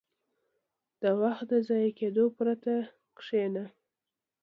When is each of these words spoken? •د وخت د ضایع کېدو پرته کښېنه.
•د 1.01 1.03
وخت 1.21 1.45
د 1.51 1.53
ضایع 1.67 1.91
کېدو 1.99 2.25
پرته 2.37 2.73
کښېنه. 3.17 3.65